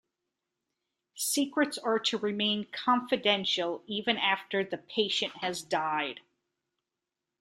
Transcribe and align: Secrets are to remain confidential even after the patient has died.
Secrets 1.13 1.77
are 1.77 1.99
to 1.99 2.17
remain 2.17 2.65
confidential 2.71 3.83
even 3.85 4.17
after 4.17 4.63
the 4.63 4.79
patient 4.79 5.31
has 5.43 5.61
died. 5.61 6.21